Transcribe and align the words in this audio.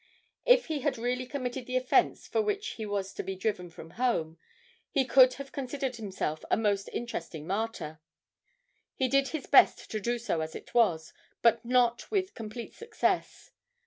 If 0.47 0.65
he 0.65 0.79
had 0.79 0.97
really 0.97 1.27
committed 1.27 1.67
the 1.67 1.77
offence 1.77 2.25
for 2.27 2.41
which 2.41 2.69
he 2.69 2.87
was 2.87 3.13
to 3.13 3.21
be 3.21 3.35
driven 3.35 3.69
from 3.69 3.91
home, 4.01 4.39
he 4.89 5.05
could 5.05 5.35
have 5.35 5.51
considered 5.51 5.97
himself 5.97 6.43
a 6.49 6.57
most 6.57 6.89
interesting 6.91 7.45
martyr; 7.45 8.01
he 8.95 9.07
did 9.07 9.27
his 9.27 9.45
best 9.45 9.91
to 9.91 9.99
do 9.99 10.17
so 10.17 10.41
as 10.41 10.55
it 10.55 10.73
was, 10.73 11.13
but 11.43 11.63
not 11.63 12.09
with 12.09 12.33
complete 12.33 12.73
success. 12.73 13.51